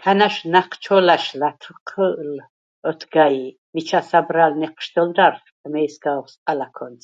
ქანა̈შ 0.00 0.36
ნა̈ჴჩოლა̈შ 0.52 1.24
ლათჴჷლ 1.40 2.34
ოთგა 2.88 3.26
ი 3.42 3.44
მიჩა 3.72 4.00
საბრალ 4.08 4.52
ნეჴშდჷლდა̈რშვ 4.60 5.52
ამეჲსგ’ 5.64 6.04
ოხსყა 6.18 6.52
ლაქონც. 6.58 7.02